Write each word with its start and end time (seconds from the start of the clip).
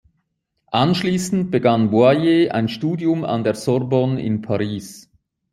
Anschließend 0.71 1.51
begann 1.51 1.91
Boyer 1.91 2.55
ein 2.55 2.69
Studium 2.69 3.23
an 3.23 3.43
der 3.43 3.53
Sorbonne 3.53 4.19
in 4.19 4.41
Paris. 4.41 5.11